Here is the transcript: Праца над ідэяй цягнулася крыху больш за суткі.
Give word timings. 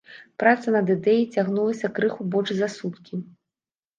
Праца 0.43 0.71
над 0.75 0.87
ідэяй 0.93 1.25
цягнулася 1.41 1.91
крыху 1.99 2.21
больш 2.37 2.49
за 2.61 2.71
суткі. 2.79 3.21